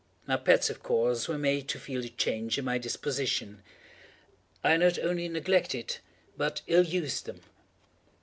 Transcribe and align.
My 0.25 0.35
pets, 0.35 0.71
of 0.71 0.81
course, 0.81 1.27
were 1.27 1.37
made 1.37 1.67
to 1.67 1.79
feel 1.79 2.01
the 2.01 2.09
change 2.09 2.57
in 2.57 2.65
my 2.65 2.79
disposition. 2.79 3.61
I 4.63 4.75
not 4.77 4.97
only 4.97 5.29
neglected, 5.29 5.97
but 6.35 6.63
ill 6.65 6.85
used 6.87 7.27
them. 7.27 7.41